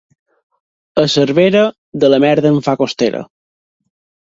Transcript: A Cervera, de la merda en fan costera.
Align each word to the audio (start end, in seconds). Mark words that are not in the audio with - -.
A 1.01 1.03
Cervera, 1.15 1.61
de 2.05 2.11
la 2.15 2.21
merda 2.25 2.55
en 2.55 2.59
fan 2.71 2.81
costera. 2.83 3.23